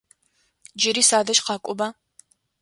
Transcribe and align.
Джыри 0.79 1.03
садэжь 1.09 1.41
къакӏоба! 1.45 1.87